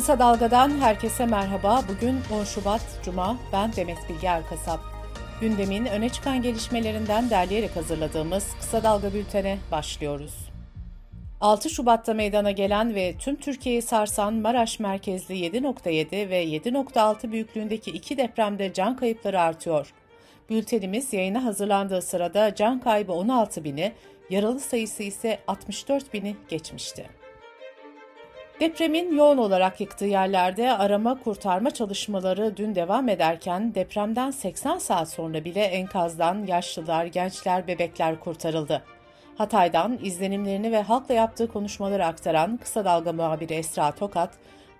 Kısa 0.00 0.18
Dalga'dan 0.18 0.80
herkese 0.80 1.26
merhaba. 1.26 1.82
Bugün 1.88 2.20
10 2.40 2.44
Şubat 2.44 2.80
Cuma. 3.04 3.36
Ben 3.52 3.72
Demet 3.76 3.98
Bilge 4.08 4.26
Erkasap. 4.26 4.80
Gündemin 5.40 5.86
öne 5.86 6.08
çıkan 6.08 6.42
gelişmelerinden 6.42 7.30
derleyerek 7.30 7.76
hazırladığımız 7.76 8.46
Kısa 8.60 8.82
Dalga 8.82 9.14
bültene 9.14 9.58
başlıyoruz. 9.72 10.34
6 11.40 11.70
Şubat'ta 11.70 12.14
meydana 12.14 12.50
gelen 12.50 12.94
ve 12.94 13.14
tüm 13.18 13.36
Türkiye'yi 13.36 13.82
sarsan 13.82 14.34
Maraş 14.34 14.80
merkezli 14.80 15.34
7.7 15.34 16.30
ve 16.30 16.44
7.6 16.46 17.32
büyüklüğündeki 17.32 17.90
iki 17.90 18.16
depremde 18.16 18.72
can 18.72 18.96
kayıpları 18.96 19.40
artıyor. 19.40 19.92
Bültenimiz 20.50 21.12
yayına 21.12 21.44
hazırlandığı 21.44 22.02
sırada 22.02 22.54
can 22.54 22.80
kaybı 22.80 23.12
16 23.12 23.64
bini, 23.64 23.92
yaralı 24.30 24.60
sayısı 24.60 25.02
ise 25.02 25.38
64 25.46 26.14
bini 26.14 26.36
geçmişti. 26.48 27.19
Depremin 28.60 29.16
yoğun 29.16 29.38
olarak 29.38 29.80
yıktığı 29.80 30.04
yerlerde 30.04 30.72
arama 30.72 31.18
kurtarma 31.18 31.70
çalışmaları 31.70 32.56
dün 32.56 32.74
devam 32.74 33.08
ederken 33.08 33.74
depremden 33.74 34.30
80 34.30 34.78
saat 34.78 35.10
sonra 35.10 35.44
bile 35.44 35.60
enkazdan 35.60 36.46
yaşlılar, 36.46 37.04
gençler, 37.04 37.66
bebekler 37.66 38.20
kurtarıldı. 38.20 38.82
Hatay'dan 39.38 39.98
izlenimlerini 40.02 40.72
ve 40.72 40.82
halkla 40.82 41.14
yaptığı 41.14 41.48
konuşmaları 41.48 42.06
aktaran 42.06 42.56
Kısa 42.56 42.84
Dalga 42.84 43.12
muhabiri 43.12 43.54
Esra 43.54 43.92
Tokat, 43.92 44.30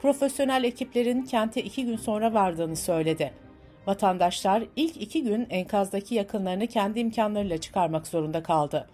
profesyonel 0.02 0.64
ekiplerin 0.64 1.22
kente 1.22 1.62
iki 1.62 1.84
gün 1.84 1.96
sonra 1.96 2.34
vardığını 2.34 2.76
söyledi. 2.76 3.32
Vatandaşlar 3.86 4.62
ilk 4.76 4.96
iki 4.96 5.22
gün 5.22 5.46
enkazdaki 5.50 6.14
yakınlarını 6.14 6.66
kendi 6.66 7.00
imkanlarıyla 7.00 7.58
çıkarmak 7.58 8.06
zorunda 8.06 8.42
kaldı. 8.42 8.86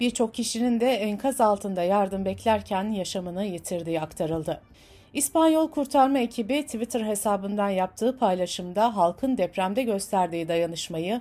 Birçok 0.00 0.34
kişinin 0.34 0.80
de 0.80 0.92
enkaz 0.92 1.40
altında 1.40 1.82
yardım 1.82 2.24
beklerken 2.24 2.84
yaşamını 2.92 3.44
yitirdiği 3.44 4.00
aktarıldı. 4.00 4.60
İspanyol 5.14 5.70
kurtarma 5.70 6.18
ekibi 6.18 6.62
Twitter 6.62 7.00
hesabından 7.00 7.68
yaptığı 7.68 8.18
paylaşımda 8.18 8.96
halkın 8.96 9.38
depremde 9.38 9.82
gösterdiği 9.82 10.48
dayanışmayı 10.48 11.20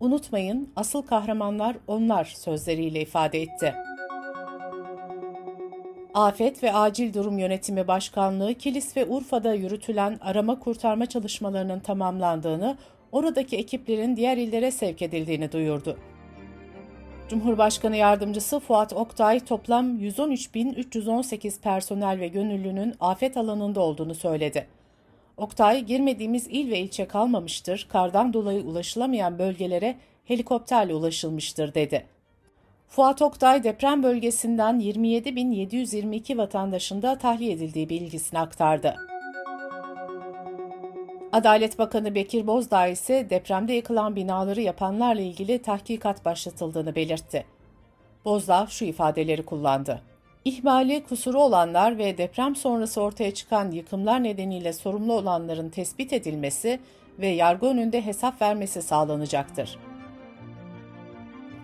unutmayın 0.00 0.72
asıl 0.76 1.02
kahramanlar 1.02 1.76
onlar 1.86 2.24
sözleriyle 2.24 3.00
ifade 3.00 3.42
etti. 3.42 3.74
Afet 6.14 6.62
ve 6.62 6.72
Acil 6.72 7.14
Durum 7.14 7.38
Yönetimi 7.38 7.88
Başkanlığı 7.88 8.54
Kilis 8.54 8.96
ve 8.96 9.06
Urfa'da 9.06 9.54
yürütülen 9.54 10.18
arama 10.20 10.58
kurtarma 10.58 11.06
çalışmalarının 11.06 11.80
tamamlandığını, 11.80 12.76
oradaki 13.12 13.56
ekiplerin 13.56 14.16
diğer 14.16 14.36
illere 14.36 14.70
sevk 14.70 15.02
edildiğini 15.02 15.52
duyurdu. 15.52 15.96
Cumhurbaşkanı 17.30 17.96
Yardımcısı 17.96 18.60
Fuat 18.60 18.92
Oktay 18.92 19.40
toplam 19.40 19.98
113.318 19.98 21.60
personel 21.60 22.20
ve 22.20 22.28
gönüllünün 22.28 22.94
afet 23.00 23.36
alanında 23.36 23.80
olduğunu 23.80 24.14
söyledi. 24.14 24.66
Oktay, 25.36 25.84
girmediğimiz 25.84 26.46
il 26.46 26.70
ve 26.70 26.78
ilçe 26.78 27.08
kalmamıştır, 27.08 27.86
kardan 27.90 28.32
dolayı 28.32 28.62
ulaşılamayan 28.62 29.38
bölgelere 29.38 29.96
helikopterle 30.24 30.94
ulaşılmıştır 30.94 31.74
dedi. 31.74 32.06
Fuat 32.88 33.22
Oktay 33.22 33.64
deprem 33.64 34.02
bölgesinden 34.02 34.80
27.722 34.80 36.38
vatandaşın 36.38 37.02
da 37.02 37.18
tahliye 37.18 37.52
edildiği 37.52 37.88
bilgisini 37.88 38.38
aktardı. 38.38 38.96
Adalet 41.32 41.78
Bakanı 41.78 42.14
Bekir 42.14 42.46
Bozdağ 42.46 42.86
ise 42.86 43.30
depremde 43.30 43.72
yıkılan 43.72 44.16
binaları 44.16 44.60
yapanlarla 44.60 45.20
ilgili 45.20 45.62
tahkikat 45.62 46.24
başlatıldığını 46.24 46.94
belirtti. 46.94 47.44
Bozdağ 48.24 48.66
şu 48.70 48.84
ifadeleri 48.84 49.42
kullandı. 49.42 50.02
İhmali, 50.44 51.04
kusuru 51.04 51.40
olanlar 51.40 51.98
ve 51.98 52.18
deprem 52.18 52.56
sonrası 52.56 53.00
ortaya 53.00 53.34
çıkan 53.34 53.70
yıkımlar 53.70 54.22
nedeniyle 54.22 54.72
sorumlu 54.72 55.12
olanların 55.12 55.68
tespit 55.68 56.12
edilmesi 56.12 56.80
ve 57.18 57.26
yargı 57.26 57.66
önünde 57.66 58.06
hesap 58.06 58.42
vermesi 58.42 58.82
sağlanacaktır. 58.82 59.78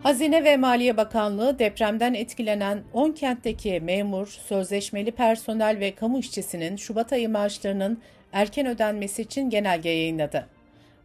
Hazine 0.02 0.44
ve 0.44 0.56
Maliye 0.56 0.96
Bakanlığı 0.96 1.58
depremden 1.58 2.14
etkilenen 2.14 2.82
10 2.92 3.12
kentteki 3.12 3.80
memur, 3.80 4.26
sözleşmeli 4.26 5.10
personel 5.10 5.80
ve 5.80 5.94
kamu 5.94 6.18
işçisinin 6.18 6.76
Şubat 6.76 7.12
ayı 7.12 7.28
maaşlarının 7.28 7.98
erken 8.32 8.66
ödenmesi 8.66 9.22
için 9.22 9.50
genelge 9.50 9.88
yayınladı. 9.88 10.46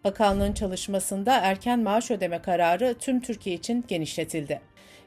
Bakanlığın 0.04 0.54
çalışmasında 0.54 1.38
erken 1.38 1.80
maaş 1.80 2.12
ödeme 2.12 2.42
kararı 2.42 2.96
tüm 3.00 3.22
Türkiye 3.22 3.56
için 3.56 3.86
genişletildi. 3.88 4.62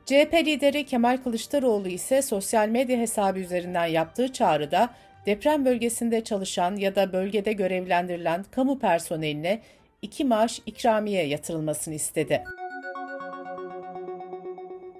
CHP 0.06 0.34
lideri 0.34 0.86
Kemal 0.86 1.16
Kılıçdaroğlu 1.16 1.88
ise 1.88 2.22
sosyal 2.22 2.68
medya 2.68 2.98
hesabı 2.98 3.38
üzerinden 3.38 3.86
yaptığı 3.86 4.32
çağrıda 4.32 4.90
deprem 5.26 5.64
bölgesinde 5.64 6.24
çalışan 6.24 6.76
ya 6.76 6.94
da 6.94 7.12
bölgede 7.12 7.52
görevlendirilen 7.52 8.44
kamu 8.50 8.78
personeline 8.78 9.60
iki 10.02 10.24
maaş 10.24 10.60
ikramiye 10.66 11.26
yatırılmasını 11.26 11.94
istedi. 11.94 12.44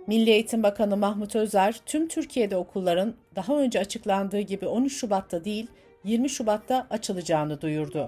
Milli 0.06 0.30
Eğitim 0.30 0.62
Bakanı 0.62 0.96
Mahmut 0.96 1.36
Özer, 1.36 1.80
tüm 1.86 2.08
Türkiye'de 2.08 2.56
okulların 2.56 3.14
daha 3.36 3.58
önce 3.58 3.80
açıklandığı 3.80 4.40
gibi 4.40 4.66
13 4.66 4.96
Şubat'ta 4.96 5.44
değil, 5.44 5.66
20 6.04 6.30
Şubat'ta 6.30 6.86
açılacağını 6.90 7.60
duyurdu. 7.60 8.06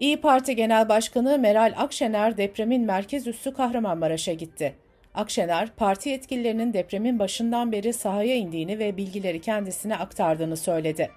İyi 0.00 0.20
Parti 0.20 0.56
Genel 0.56 0.88
Başkanı 0.88 1.38
Meral 1.38 1.74
Akşener 1.76 2.36
depremin 2.36 2.82
merkez 2.82 3.26
üssü 3.26 3.52
Kahramanmaraş'a 3.54 4.32
gitti. 4.32 4.74
Akşener, 5.14 5.68
parti 5.76 6.08
yetkililerinin 6.08 6.72
depremin 6.72 7.18
başından 7.18 7.72
beri 7.72 7.92
sahaya 7.92 8.34
indiğini 8.34 8.78
ve 8.78 8.96
bilgileri 8.96 9.40
kendisine 9.40 9.96
aktardığını 9.96 10.56
söyledi. 10.56 11.10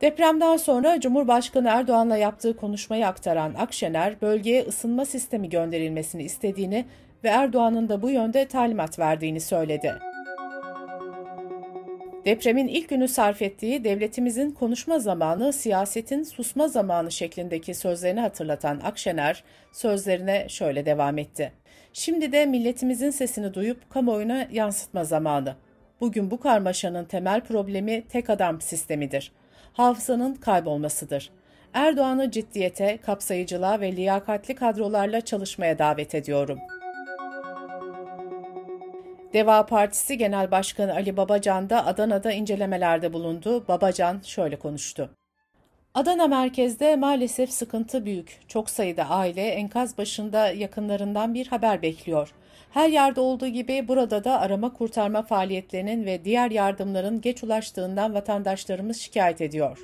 Depremden 0.00 0.56
sonra 0.56 1.00
Cumhurbaşkanı 1.00 1.68
Erdoğan'la 1.68 2.16
yaptığı 2.16 2.56
konuşmayı 2.56 3.06
aktaran 3.06 3.54
Akşener, 3.54 4.20
bölgeye 4.20 4.62
ısınma 4.62 5.04
sistemi 5.04 5.48
gönderilmesini 5.48 6.22
istediğini 6.22 6.84
ve 7.24 7.28
Erdoğan'ın 7.28 7.88
da 7.88 8.02
bu 8.02 8.10
yönde 8.10 8.48
talimat 8.48 8.98
verdiğini 8.98 9.40
söyledi. 9.40 9.94
Depremin 12.26 12.68
ilk 12.68 12.88
günü 12.88 13.08
sarf 13.08 13.42
ettiği 13.42 13.84
devletimizin 13.84 14.50
konuşma 14.50 14.98
zamanı, 14.98 15.52
siyasetin 15.52 16.22
susma 16.22 16.68
zamanı 16.68 17.12
şeklindeki 17.12 17.74
sözlerini 17.74 18.20
hatırlatan 18.20 18.80
Akşener, 18.84 19.44
sözlerine 19.72 20.48
şöyle 20.48 20.86
devam 20.86 21.18
etti. 21.18 21.52
Şimdi 21.92 22.32
de 22.32 22.46
milletimizin 22.46 23.10
sesini 23.10 23.54
duyup 23.54 23.90
kamuoyuna 23.90 24.48
yansıtma 24.52 25.04
zamanı. 25.04 25.54
Bugün 26.00 26.30
bu 26.30 26.40
karmaşanın 26.40 27.04
temel 27.04 27.40
problemi 27.40 28.04
tek 28.08 28.30
adam 28.30 28.60
sistemidir. 28.60 29.32
Hafızanın 29.72 30.34
kaybolmasıdır. 30.34 31.30
Erdoğan'ı 31.74 32.30
ciddiyete, 32.30 32.96
kapsayıcılığa 32.96 33.80
ve 33.80 33.96
liyakatli 33.96 34.54
kadrolarla 34.54 35.20
çalışmaya 35.20 35.78
davet 35.78 36.14
ediyorum.'' 36.14 36.75
Deva 39.36 39.66
Partisi 39.66 40.18
Genel 40.18 40.50
Başkanı 40.50 40.94
Ali 40.94 41.16
Babacan 41.16 41.70
da 41.70 41.86
Adana'da 41.86 42.32
incelemelerde 42.32 43.12
bulundu. 43.12 43.68
Babacan 43.68 44.20
şöyle 44.24 44.56
konuştu. 44.56 45.10
Adana 45.94 46.26
merkezde 46.26 46.96
maalesef 46.96 47.50
sıkıntı 47.50 48.04
büyük. 48.04 48.40
Çok 48.48 48.70
sayıda 48.70 49.04
aile 49.08 49.48
enkaz 49.48 49.98
başında 49.98 50.50
yakınlarından 50.50 51.34
bir 51.34 51.46
haber 51.46 51.82
bekliyor. 51.82 52.32
Her 52.70 52.88
yerde 52.88 53.20
olduğu 53.20 53.48
gibi 53.48 53.88
burada 53.88 54.24
da 54.24 54.40
arama 54.40 54.72
kurtarma 54.72 55.22
faaliyetlerinin 55.22 56.06
ve 56.06 56.24
diğer 56.24 56.50
yardımların 56.50 57.20
geç 57.20 57.44
ulaştığından 57.44 58.14
vatandaşlarımız 58.14 58.96
şikayet 58.96 59.40
ediyor. 59.40 59.78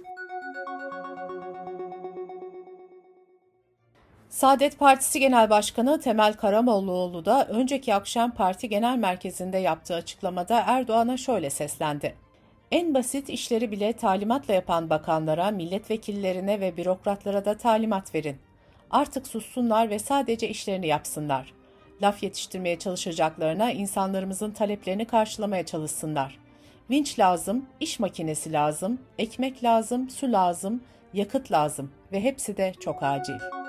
Saadet 4.32 4.78
Partisi 4.78 5.20
Genel 5.20 5.50
Başkanı 5.50 6.00
Temel 6.00 6.32
Karamollaoğlu 6.32 7.25
da 7.25 7.47
önceki 7.47 7.94
akşam 7.94 8.31
parti 8.31 8.69
genel 8.69 8.97
merkezinde 8.97 9.59
yaptığı 9.59 9.95
açıklamada 9.95 10.62
Erdoğan'a 10.66 11.16
şöyle 11.16 11.51
seslendi. 11.51 12.15
En 12.71 12.95
basit 12.95 13.28
işleri 13.28 13.71
bile 13.71 13.92
talimatla 13.92 14.54
yapan 14.54 14.91
bakanlara, 14.91 15.51
milletvekillerine 15.51 16.60
ve 16.60 16.77
bürokratlara 16.77 17.45
da 17.45 17.56
talimat 17.56 18.15
verin. 18.15 18.36
Artık 18.91 19.27
sussunlar 19.27 19.91
ve 19.91 19.98
sadece 19.98 20.48
işlerini 20.48 20.86
yapsınlar. 20.86 21.53
Laf 22.03 22.22
yetiştirmeye 22.22 22.78
çalışacaklarına 22.78 23.72
insanlarımızın 23.72 24.51
taleplerini 24.51 25.04
karşılamaya 25.04 25.66
çalışsınlar. 25.66 26.39
Vinç 26.91 27.18
lazım, 27.18 27.66
iş 27.80 28.01
makinesi 28.01 28.53
lazım, 28.53 28.98
ekmek 29.18 29.65
lazım, 29.65 30.10
su 30.10 30.33
lazım, 30.33 30.83
yakıt 31.15 31.53
lazım 31.53 31.91
ve 32.12 32.21
hepsi 32.21 32.56
de 32.56 32.72
çok 32.80 33.03
acil.'' 33.03 33.61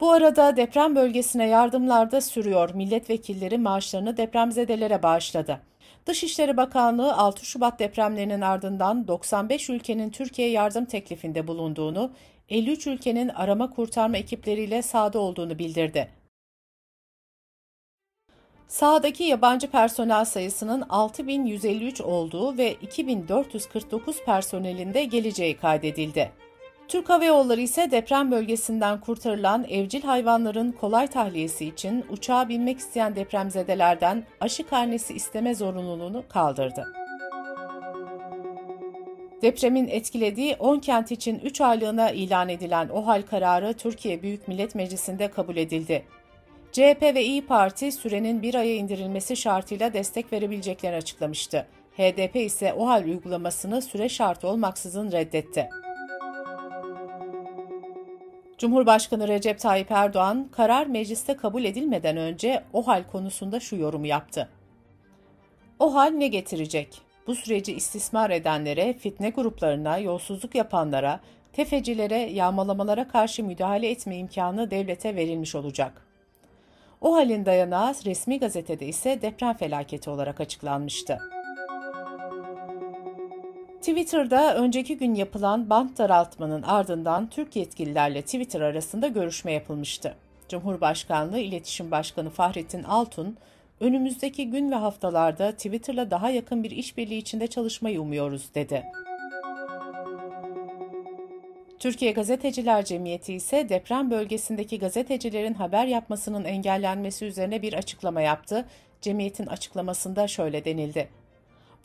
Bu 0.00 0.12
arada 0.12 0.56
deprem 0.56 0.96
bölgesine 0.96 1.48
yardımlar 1.48 2.10
da 2.10 2.20
sürüyor. 2.20 2.70
Milletvekilleri 2.74 3.58
maaşlarını 3.58 4.16
depremzedelere 4.16 5.02
bağışladı. 5.02 5.60
Dışişleri 6.06 6.56
Bakanlığı 6.56 7.16
6 7.16 7.46
Şubat 7.46 7.78
depremlerinin 7.78 8.40
ardından 8.40 9.08
95 9.08 9.70
ülkenin 9.70 10.10
Türkiye 10.10 10.50
yardım 10.50 10.84
teklifinde 10.84 11.46
bulunduğunu, 11.46 12.12
53 12.48 12.86
ülkenin 12.86 13.28
arama 13.28 13.70
kurtarma 13.70 14.16
ekipleriyle 14.16 14.82
sahada 14.82 15.18
olduğunu 15.18 15.58
bildirdi. 15.58 16.08
Sahadaki 18.68 19.24
yabancı 19.24 19.70
personel 19.70 20.24
sayısının 20.24 20.84
6153 20.88 22.00
olduğu 22.00 22.58
ve 22.58 22.72
2449 22.72 24.24
personelinde 24.24 25.04
geleceği 25.04 25.56
kaydedildi. 25.56 26.32
Türk 26.88 27.08
Hava 27.08 27.24
Yolları 27.24 27.60
ise 27.60 27.90
deprem 27.90 28.30
bölgesinden 28.30 29.00
kurtarılan 29.00 29.64
evcil 29.64 30.02
hayvanların 30.02 30.72
kolay 30.72 31.06
tahliyesi 31.06 31.64
için 31.66 32.04
uçağa 32.10 32.48
binmek 32.48 32.78
isteyen 32.78 33.16
depremzedelerden 33.16 34.24
aşı 34.40 34.66
karnesi 34.66 35.14
isteme 35.14 35.54
zorunluluğunu 35.54 36.24
kaldırdı. 36.28 36.92
Depremin 39.42 39.88
etkilediği 39.88 40.56
10 40.56 40.78
kent 40.78 41.10
için 41.12 41.38
3 41.38 41.60
aylığına 41.60 42.10
ilan 42.10 42.48
edilen 42.48 42.88
OHAL 42.88 43.22
kararı 43.22 43.74
Türkiye 43.74 44.22
Büyük 44.22 44.48
Millet 44.48 44.74
Meclisi'nde 44.74 45.30
kabul 45.30 45.56
edildi. 45.56 46.04
CHP 46.72 47.02
ve 47.02 47.24
İyi 47.24 47.46
Parti 47.46 47.92
sürenin 47.92 48.42
bir 48.42 48.54
aya 48.54 48.74
indirilmesi 48.74 49.36
şartıyla 49.36 49.92
destek 49.92 50.32
verebileceklerini 50.32 50.96
açıklamıştı. 50.96 51.66
HDP 51.96 52.36
ise 52.36 52.72
OHAL 52.72 53.04
uygulamasını 53.04 53.82
süre 53.82 54.08
şartı 54.08 54.48
olmaksızın 54.48 55.12
reddetti. 55.12 55.68
Cumhurbaşkanı 58.58 59.28
Recep 59.28 59.58
Tayyip 59.58 59.90
Erdoğan, 59.90 60.48
karar 60.52 60.86
mecliste 60.86 61.36
kabul 61.36 61.64
edilmeden 61.64 62.16
önce 62.16 62.64
OHAL 62.72 63.02
konusunda 63.12 63.60
şu 63.60 63.76
yorumu 63.76 64.06
yaptı. 64.06 64.48
OHAL 65.78 66.10
ne 66.10 66.28
getirecek? 66.28 67.00
Bu 67.26 67.34
süreci 67.34 67.72
istismar 67.72 68.30
edenlere, 68.30 68.92
fitne 68.92 69.30
gruplarına, 69.30 69.98
yolsuzluk 69.98 70.54
yapanlara, 70.54 71.20
tefecilere, 71.52 72.18
yağmalamalara 72.18 73.08
karşı 73.08 73.44
müdahale 73.44 73.90
etme 73.90 74.16
imkanı 74.16 74.70
devlete 74.70 75.16
verilmiş 75.16 75.54
olacak. 75.54 76.06
O 77.00 77.14
halin 77.14 77.46
dayanağı 77.46 77.94
resmi 78.04 78.38
gazetede 78.38 78.86
ise 78.86 79.22
deprem 79.22 79.56
felaketi 79.56 80.10
olarak 80.10 80.40
açıklanmıştı. 80.40 81.18
Twitter'da 83.86 84.56
önceki 84.56 84.96
gün 84.96 85.14
yapılan 85.14 85.70
bant 85.70 85.98
daraltmanın 85.98 86.62
ardından 86.62 87.26
Türk 87.30 87.56
yetkililerle 87.56 88.22
Twitter 88.22 88.60
arasında 88.60 89.08
görüşme 89.08 89.52
yapılmıştı. 89.52 90.14
Cumhurbaşkanlığı 90.48 91.38
İletişim 91.38 91.90
Başkanı 91.90 92.30
Fahrettin 92.30 92.82
Altun, 92.82 93.36
önümüzdeki 93.80 94.50
gün 94.50 94.70
ve 94.70 94.74
haftalarda 94.74 95.52
Twitter'la 95.52 96.10
daha 96.10 96.30
yakın 96.30 96.64
bir 96.64 96.70
işbirliği 96.70 97.18
içinde 97.18 97.46
çalışmayı 97.46 98.00
umuyoruz 98.00 98.54
dedi. 98.54 98.84
Türkiye 101.78 102.12
Gazeteciler 102.12 102.84
Cemiyeti 102.84 103.34
ise 103.34 103.68
deprem 103.68 104.10
bölgesindeki 104.10 104.78
gazetecilerin 104.78 105.54
haber 105.54 105.86
yapmasının 105.86 106.44
engellenmesi 106.44 107.24
üzerine 107.24 107.62
bir 107.62 107.72
açıklama 107.72 108.20
yaptı. 108.20 108.64
Cemiyetin 109.00 109.46
açıklamasında 109.46 110.28
şöyle 110.28 110.64
denildi. 110.64 111.08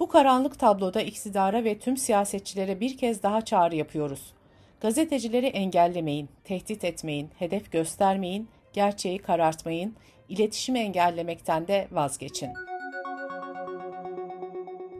Bu 0.01 0.07
karanlık 0.07 0.59
tabloda 0.59 1.01
iktidara 1.01 1.63
ve 1.63 1.79
tüm 1.79 1.97
siyasetçilere 1.97 2.79
bir 2.79 2.97
kez 2.97 3.23
daha 3.23 3.41
çağrı 3.41 3.75
yapıyoruz. 3.75 4.33
Gazetecileri 4.79 5.45
engellemeyin, 5.45 6.29
tehdit 6.43 6.83
etmeyin, 6.83 7.29
hedef 7.39 7.71
göstermeyin, 7.71 8.49
gerçeği 8.73 9.19
karartmayın, 9.19 9.95
iletişimi 10.29 10.79
engellemekten 10.79 11.67
de 11.67 11.87
vazgeçin. 11.91 12.49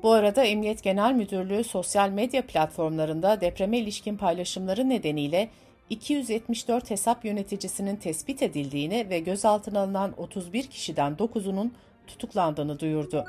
Bu 0.03 0.12
arada 0.12 0.44
Emniyet 0.44 0.83
Genel 0.83 1.13
Müdürlüğü 1.13 1.63
sosyal 1.63 2.09
medya 2.09 2.45
platformlarında 2.45 3.42
depreme 3.42 3.77
ilişkin 3.77 4.18
paylaşımları 4.18 4.89
nedeniyle 4.89 5.50
274 5.89 6.89
hesap 6.89 7.25
yöneticisinin 7.25 7.95
tespit 7.95 8.42
edildiğini 8.42 9.09
ve 9.09 9.19
gözaltına 9.19 9.80
alınan 9.80 10.13
31 10.18 10.68
kişiden 10.68 11.13
9'unun 11.13 11.69
tutuklandığını 12.07 12.80
duyurdu. 12.80 13.25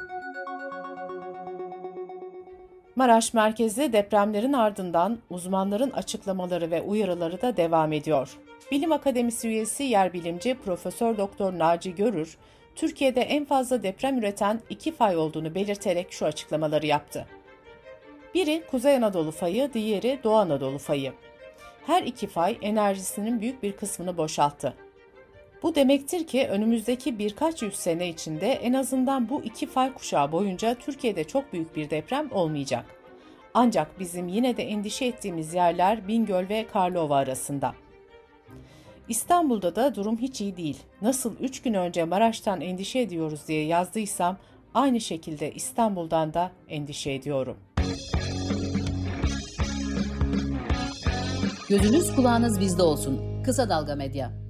Maraş 2.96 3.34
merkezli 3.34 3.92
depremlerin 3.92 4.52
ardından 4.52 5.18
uzmanların 5.30 5.90
açıklamaları 5.90 6.70
ve 6.70 6.82
uyarıları 6.82 7.42
da 7.42 7.56
devam 7.56 7.92
ediyor. 7.92 8.38
Bilim 8.70 8.92
Akademisi 8.92 9.48
üyesi 9.48 9.82
yer 9.82 10.12
bilimci 10.12 10.54
Profesör 10.54 11.18
Doktor 11.18 11.58
Naci 11.58 11.94
Görür, 11.94 12.36
Türkiye'de 12.76 13.20
en 13.20 13.44
fazla 13.44 13.82
deprem 13.82 14.18
üreten 14.18 14.60
iki 14.70 14.92
fay 14.92 15.16
olduğunu 15.16 15.54
belirterek 15.54 16.12
şu 16.12 16.26
açıklamaları 16.26 16.86
yaptı. 16.86 17.26
Biri 18.34 18.62
Kuzey 18.70 18.96
Anadolu 18.96 19.30
fayı, 19.30 19.72
diğeri 19.72 20.18
Doğu 20.24 20.34
Anadolu 20.34 20.78
fayı. 20.78 21.12
Her 21.86 22.02
iki 22.02 22.26
fay 22.26 22.58
enerjisinin 22.62 23.40
büyük 23.40 23.62
bir 23.62 23.72
kısmını 23.72 24.16
boşalttı. 24.16 24.74
Bu 25.62 25.74
demektir 25.74 26.26
ki 26.26 26.48
önümüzdeki 26.48 27.18
birkaç 27.18 27.62
yüz 27.62 27.74
sene 27.74 28.08
içinde 28.08 28.52
en 28.52 28.72
azından 28.72 29.28
bu 29.28 29.42
iki 29.42 29.66
fay 29.66 29.94
kuşağı 29.94 30.32
boyunca 30.32 30.74
Türkiye'de 30.74 31.24
çok 31.24 31.52
büyük 31.52 31.76
bir 31.76 31.90
deprem 31.90 32.32
olmayacak. 32.32 32.84
Ancak 33.54 34.00
bizim 34.00 34.28
yine 34.28 34.56
de 34.56 34.62
endişe 34.62 35.04
ettiğimiz 35.04 35.54
yerler 35.54 36.08
Bingöl 36.08 36.48
ve 36.48 36.66
Karlova 36.72 37.16
arasında. 37.16 37.74
İstanbul'da 39.08 39.76
da 39.76 39.94
durum 39.94 40.18
hiç 40.18 40.40
iyi 40.40 40.56
değil. 40.56 40.78
Nasıl 41.02 41.36
3 41.40 41.62
gün 41.62 41.74
önce 41.74 42.04
Maraş'tan 42.04 42.60
endişe 42.60 42.98
ediyoruz 42.98 43.40
diye 43.48 43.64
yazdıysam 43.66 44.36
aynı 44.74 45.00
şekilde 45.00 45.52
İstanbul'dan 45.52 46.34
da 46.34 46.52
endişe 46.68 47.12
ediyorum. 47.12 47.56
Gözünüz 51.68 52.14
kulağınız 52.14 52.60
bizde 52.60 52.82
olsun. 52.82 53.42
Kısa 53.44 53.68
Dalga 53.68 53.94
Medya. 53.94 54.41